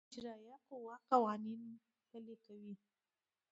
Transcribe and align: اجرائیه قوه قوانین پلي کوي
اجرائیه 0.09 0.57
قوه 0.69 0.95
قوانین 1.11 1.63
پلي 2.09 2.35
کوي 2.45 2.73